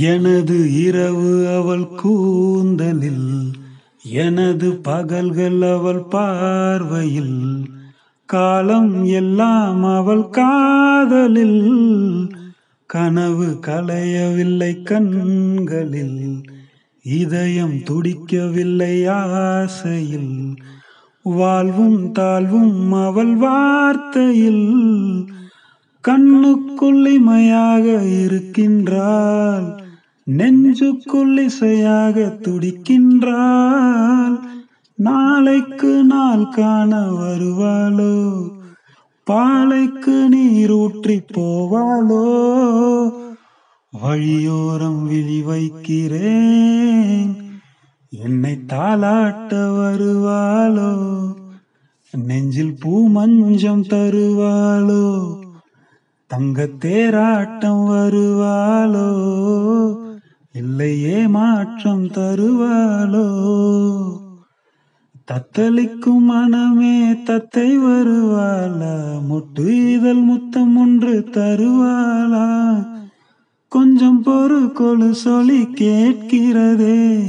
[0.00, 3.52] எனது இரவு அவள் கூந்தலில்
[4.02, 7.66] எனது பகல்கள் அவள் பார்வையில்
[8.26, 11.62] காலம் எல்லாம் அவள் காதலில்
[12.86, 16.42] கனவு கலையவில்லை கண்களில்
[17.02, 20.56] இதயம் துடிக்கவில்லை ஆசையில்
[21.22, 24.66] வாழ்வும் தாழ்வும் அவள் வார்த்தையில்
[26.08, 27.84] கண்ணுக்குள்ளிமையாக
[28.20, 29.83] இருக்கின்றாள்.
[30.30, 34.38] நெஞ்சுக்குள் இசையாக துடிக்கின்றாள்
[34.94, 38.48] நாளைக்கு நாள் காண வருவாளோ?
[39.24, 42.42] பாலைக்கு நீரூற்றி போவாளோ?
[44.02, 47.36] வழியோரம் விழி வைக்கிறேன்.
[48.10, 51.18] என்னை தாளாட்ட வருவாளோ?
[52.16, 55.36] நெஞ்சில் பூ மஞ்சம் தருவாளோ?
[56.26, 59.43] தங்க தேராட்டம் வருவாளோ?
[60.54, 63.26] இல்லையே மாற்றம் தருவாளோ?
[65.32, 69.20] தத்தளிக்கும் மனமே தத்தை வருவாளா?
[69.28, 72.74] முட்டு இதழ் முத்தம் ஒன்று தருவாளா?
[73.68, 77.26] கொஞ்சம் பொறு கொழு சொல்லி கேட்கிறதே.